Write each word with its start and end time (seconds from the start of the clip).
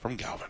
From 0.00 0.14
Galvin. 0.14 0.46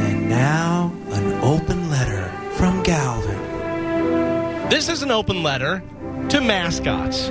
And 0.00 0.28
now, 0.30 0.90
an 1.10 1.32
open 1.42 1.90
letter 1.90 2.32
from 2.54 2.82
Galvin. 2.82 4.70
This 4.70 4.88
is 4.88 5.02
an 5.02 5.10
open 5.10 5.42
letter 5.42 5.82
to 6.30 6.40
mascots. 6.40 7.28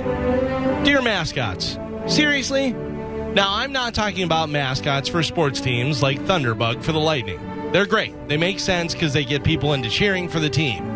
Dear 0.84 1.02
mascots, 1.02 1.76
seriously? 2.06 2.72
Now, 2.72 3.52
I'm 3.52 3.72
not 3.72 3.94
talking 3.94 4.22
about 4.22 4.48
mascots 4.48 5.08
for 5.08 5.24
sports 5.24 5.60
teams 5.60 6.00
like 6.00 6.20
Thunderbug 6.20 6.84
for 6.84 6.92
the 6.92 7.00
Lightning. 7.00 7.40
They're 7.72 7.84
great. 7.84 8.28
They 8.28 8.36
make 8.36 8.60
sense 8.60 8.94
because 8.94 9.12
they 9.12 9.24
get 9.24 9.42
people 9.42 9.72
into 9.72 9.90
cheering 9.90 10.28
for 10.28 10.38
the 10.38 10.50
team. 10.50 10.93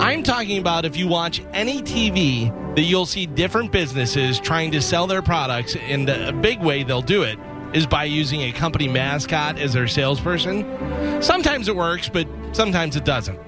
I'm 0.00 0.22
talking 0.22 0.58
about 0.58 0.84
if 0.84 0.96
you 0.96 1.08
watch 1.08 1.42
any 1.52 1.82
TV 1.82 2.54
that 2.76 2.82
you'll 2.82 3.06
see 3.06 3.26
different 3.26 3.72
businesses 3.72 4.38
trying 4.38 4.70
to 4.72 4.80
sell 4.80 5.06
their 5.06 5.22
products, 5.22 5.74
and 5.76 6.08
a 6.08 6.32
big 6.32 6.60
way 6.60 6.82
they'll 6.84 7.02
do 7.02 7.22
it 7.22 7.38
is 7.72 7.86
by 7.86 8.04
using 8.04 8.42
a 8.42 8.52
company 8.52 8.88
mascot 8.88 9.58
as 9.58 9.72
their 9.72 9.88
salesperson. 9.88 10.64
Sometimes 11.22 11.68
it 11.68 11.74
works, 11.74 12.08
but 12.08 12.28
sometimes 12.52 12.96
it 12.96 13.04
doesn't. 13.04 13.38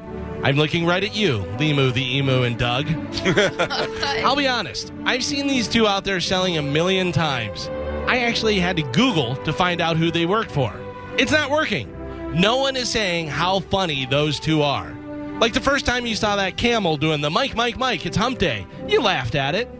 I'm 0.42 0.56
looking 0.56 0.86
right 0.86 1.04
at 1.04 1.14
you, 1.14 1.44
Limu 1.58 1.92
the 1.92 2.16
Emu 2.16 2.42
and 2.42 2.58
Doug. 2.58 2.86
I'll 4.24 4.36
be 4.36 4.48
honest, 4.48 4.92
I've 5.04 5.22
seen 5.22 5.46
these 5.46 5.68
two 5.68 5.86
out 5.86 6.04
there 6.04 6.20
selling 6.20 6.56
a 6.56 6.62
million 6.62 7.12
times. 7.12 7.68
I 8.08 8.20
actually 8.20 8.58
had 8.58 8.76
to 8.76 8.82
Google 8.82 9.36
to 9.36 9.52
find 9.52 9.80
out 9.80 9.96
who 9.96 10.10
they 10.10 10.26
work 10.26 10.48
for. 10.48 10.74
It's 11.18 11.30
not 11.30 11.50
working. 11.50 11.94
No 12.34 12.56
one 12.56 12.74
is 12.74 12.88
saying 12.88 13.28
how 13.28 13.60
funny 13.60 14.06
those 14.06 14.40
two 14.40 14.62
are. 14.62 14.96
Like 15.40 15.54
the 15.54 15.60
first 15.60 15.86
time 15.86 16.04
you 16.04 16.14
saw 16.14 16.36
that 16.36 16.58
camel 16.58 16.98
doing 16.98 17.22
the 17.22 17.30
Mike, 17.30 17.56
Mike, 17.56 17.78
Mike, 17.78 18.04
it's 18.04 18.16
hump 18.16 18.38
day, 18.38 18.66
you 18.86 19.00
laughed 19.00 19.34
at 19.34 19.54
it. 19.54 19.70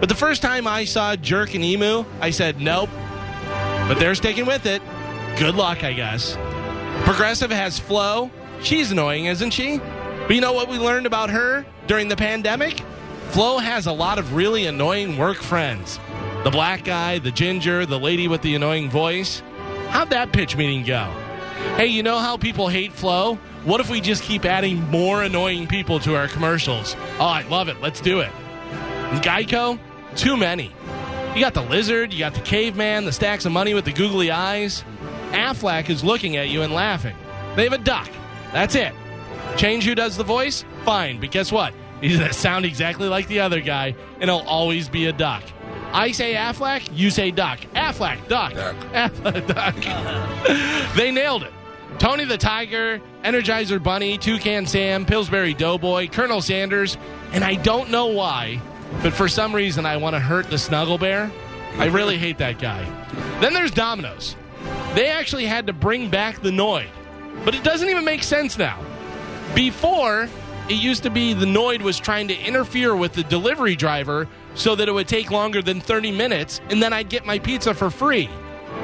But 0.00 0.08
the 0.08 0.14
first 0.16 0.42
time 0.42 0.66
I 0.66 0.84
saw 0.84 1.14
Jerk 1.14 1.54
and 1.54 1.62
Emu, 1.62 2.04
I 2.20 2.30
said, 2.30 2.60
nope. 2.60 2.90
But 3.86 4.00
they're 4.00 4.16
sticking 4.16 4.44
with 4.44 4.66
it. 4.66 4.82
Good 5.38 5.54
luck, 5.54 5.84
I 5.84 5.92
guess. 5.92 6.36
Progressive 7.04 7.52
has 7.52 7.78
Flo. 7.78 8.28
She's 8.60 8.90
annoying, 8.90 9.26
isn't 9.26 9.52
she? 9.52 9.78
But 9.78 10.34
you 10.34 10.40
know 10.40 10.52
what 10.52 10.68
we 10.68 10.78
learned 10.78 11.06
about 11.06 11.30
her 11.30 11.64
during 11.86 12.08
the 12.08 12.16
pandemic? 12.16 12.80
Flo 13.28 13.58
has 13.58 13.86
a 13.86 13.92
lot 13.92 14.18
of 14.18 14.34
really 14.34 14.66
annoying 14.66 15.16
work 15.16 15.36
friends. 15.36 16.00
The 16.42 16.50
black 16.50 16.82
guy, 16.82 17.20
the 17.20 17.30
ginger, 17.30 17.86
the 17.86 18.00
lady 18.00 18.26
with 18.26 18.42
the 18.42 18.56
annoying 18.56 18.90
voice. 18.90 19.42
How'd 19.90 20.10
that 20.10 20.32
pitch 20.32 20.56
meeting 20.56 20.84
go? 20.84 21.08
Hey, 21.76 21.86
you 21.86 22.02
know 22.02 22.18
how 22.18 22.36
people 22.36 22.68
hate 22.68 22.92
Flo? 22.92 23.36
What 23.64 23.80
if 23.80 23.88
we 23.90 24.00
just 24.00 24.22
keep 24.22 24.44
adding 24.44 24.80
more 24.90 25.22
annoying 25.22 25.66
people 25.66 25.98
to 26.00 26.14
our 26.16 26.28
commercials? 26.28 26.96
Oh, 27.18 27.26
I 27.26 27.42
love 27.48 27.68
it. 27.68 27.80
Let's 27.80 28.00
do 28.00 28.20
it. 28.20 28.30
Geico? 29.22 29.78
Too 30.16 30.36
many. 30.36 30.72
You 31.34 31.40
got 31.40 31.54
the 31.54 31.62
lizard, 31.62 32.12
you 32.12 32.20
got 32.20 32.34
the 32.34 32.40
caveman, 32.40 33.04
the 33.04 33.12
stacks 33.12 33.44
of 33.44 33.52
money 33.52 33.74
with 33.74 33.84
the 33.84 33.92
googly 33.92 34.30
eyes. 34.30 34.84
Aflac 35.30 35.90
is 35.90 36.04
looking 36.04 36.36
at 36.36 36.48
you 36.48 36.62
and 36.62 36.72
laughing. 36.72 37.16
They 37.56 37.64
have 37.64 37.72
a 37.72 37.78
duck. 37.78 38.08
That's 38.52 38.74
it. 38.74 38.92
Change 39.56 39.84
who 39.84 39.94
does 39.94 40.16
the 40.16 40.24
voice? 40.24 40.64
Fine, 40.84 41.20
but 41.20 41.30
guess 41.30 41.50
what? 41.50 41.74
He's 42.00 42.18
going 42.18 42.28
to 42.28 42.34
sound 42.34 42.64
exactly 42.64 43.08
like 43.08 43.26
the 43.28 43.40
other 43.40 43.60
guy, 43.60 43.96
and 44.20 44.30
he'll 44.30 44.44
always 44.46 44.88
be 44.88 45.06
a 45.06 45.12
duck. 45.12 45.42
I 45.94 46.10
say 46.10 46.34
Aflac, 46.34 46.88
you 46.92 47.08
say 47.08 47.30
duck. 47.30 47.60
Aflac, 47.74 48.26
duck. 48.26 48.52
Duck. 48.52 48.74
Aflac, 48.92 49.46
duck. 49.46 50.94
they 50.96 51.12
nailed 51.12 51.44
it. 51.44 51.52
Tony 52.00 52.24
the 52.24 52.36
Tiger, 52.36 53.00
Energizer 53.22 53.80
Bunny, 53.80 54.18
Toucan 54.18 54.66
Sam, 54.66 55.06
Pillsbury 55.06 55.54
Doughboy, 55.54 56.08
Colonel 56.08 56.42
Sanders, 56.42 56.98
and 57.32 57.44
I 57.44 57.54
don't 57.54 57.90
know 57.90 58.06
why, 58.06 58.60
but 59.04 59.12
for 59.12 59.28
some 59.28 59.54
reason 59.54 59.86
I 59.86 59.96
want 59.96 60.14
to 60.14 60.20
hurt 60.20 60.50
the 60.50 60.58
Snuggle 60.58 60.98
Bear. 60.98 61.30
I 61.78 61.86
really 61.86 62.18
hate 62.18 62.38
that 62.38 62.58
guy. 62.58 62.84
Then 63.40 63.54
there's 63.54 63.70
Domino's. 63.70 64.34
They 64.96 65.06
actually 65.06 65.46
had 65.46 65.68
to 65.68 65.72
bring 65.72 66.10
back 66.10 66.42
the 66.42 66.50
Noid, 66.50 66.88
but 67.44 67.54
it 67.54 67.62
doesn't 67.62 67.88
even 67.88 68.04
make 68.04 68.24
sense 68.24 68.58
now. 68.58 68.84
Before, 69.54 70.28
it 70.68 70.76
used 70.76 71.02
to 71.02 71.10
be 71.10 71.34
the 71.34 71.46
Noid 71.46 71.82
was 71.82 71.98
trying 71.98 72.28
to 72.28 72.38
interfere 72.38 72.96
with 72.96 73.12
the 73.12 73.24
delivery 73.24 73.76
driver 73.76 74.26
so 74.54 74.74
that 74.74 74.88
it 74.88 74.92
would 74.92 75.08
take 75.08 75.30
longer 75.30 75.60
than 75.60 75.80
30 75.80 76.12
minutes 76.12 76.60
and 76.70 76.82
then 76.82 76.92
I'd 76.92 77.08
get 77.08 77.26
my 77.26 77.38
pizza 77.38 77.74
for 77.74 77.90
free. 77.90 78.30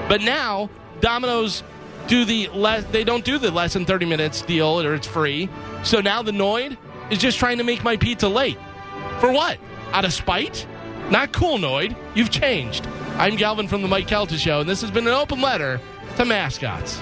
But 0.08 0.20
now, 0.20 0.69
Domino's 1.00 1.62
do 2.06 2.24
the 2.24 2.48
less 2.48 2.84
they 2.86 3.04
don't 3.04 3.24
do 3.24 3.38
the 3.38 3.50
less 3.50 3.72
than 3.72 3.84
30 3.86 4.06
minutes 4.06 4.42
deal 4.42 4.80
or 4.80 4.94
it's 4.94 5.06
free. 5.06 5.48
So 5.82 6.00
now 6.00 6.22
the 6.22 6.32
Noid 6.32 6.76
is 7.10 7.19
just 7.19 7.38
trying 7.38 7.58
to 7.58 7.64
make 7.64 7.82
my 7.82 7.96
pizza 7.96 8.28
late. 8.28 8.58
For 9.20 9.32
what? 9.32 9.58
Out 9.92 10.04
of 10.04 10.12
spite? 10.12 10.66
Not 11.10 11.32
cool, 11.32 11.58
Noid. 11.58 11.96
You've 12.14 12.30
changed. 12.30 12.86
I'm 13.16 13.36
Galvin 13.36 13.69
from 13.69 13.82
the 13.82 13.88
Mike 13.88 14.06
Calta 14.06 14.38
Show, 14.38 14.60
and 14.60 14.69
this 14.69 14.80
has 14.82 14.90
been 14.90 15.06
an 15.06 15.14
open 15.14 15.40
letter 15.40 15.80
to 16.16 16.24
mascots. 16.24 16.98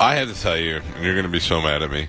I 0.00 0.14
had 0.14 0.28
to 0.28 0.34
tell 0.34 0.56
you, 0.56 0.76
and 0.76 1.04
you're 1.04 1.14
going 1.14 1.26
to 1.26 1.30
be 1.30 1.40
so 1.40 1.60
mad 1.60 1.82
at 1.82 1.90
me. 1.90 2.08